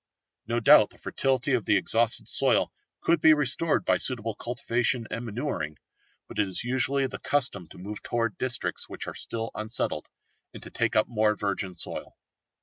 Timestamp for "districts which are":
8.37-9.13